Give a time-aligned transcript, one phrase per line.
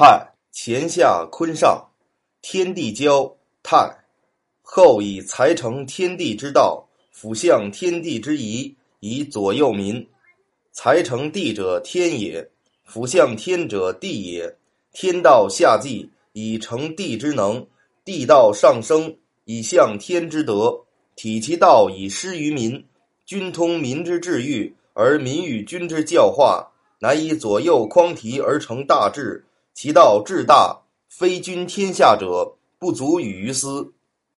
[0.00, 1.84] 太，乾下坤上，
[2.40, 3.36] 天地交。
[3.64, 3.92] 泰，
[4.62, 10.08] 后以才成天地之道，辅相天地之宜，以左右民。
[10.70, 12.48] 才成地者，天也；
[12.84, 14.56] 辅相天者，地也。
[14.92, 17.66] 天道下济，以成地之能；
[18.04, 20.84] 地道上升，以向天之德。
[21.16, 22.86] 体其道以施于民，
[23.26, 26.70] 均通民之治欲，而民与君之教化，
[27.00, 29.44] 乃以左右匡提而成大治。
[29.80, 33.92] 其道至大，非君天下者不足与于斯。